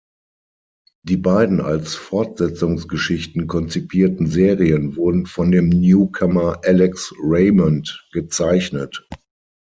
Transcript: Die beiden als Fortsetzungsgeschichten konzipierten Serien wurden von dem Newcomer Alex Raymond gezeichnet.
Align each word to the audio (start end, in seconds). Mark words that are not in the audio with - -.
Die 1.03 1.17
beiden 1.17 1.61
als 1.61 1.93
Fortsetzungsgeschichten 1.93 3.45
konzipierten 3.45 4.25
Serien 4.25 4.95
wurden 4.95 5.27
von 5.27 5.51
dem 5.51 5.69
Newcomer 5.69 6.59
Alex 6.65 7.13
Raymond 7.21 8.09
gezeichnet. 8.11 9.07